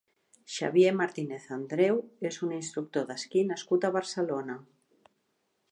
[0.51, 1.99] Xavier Martínez Andreu
[2.31, 4.57] és un instructor d'esquí nascut a Barcelona.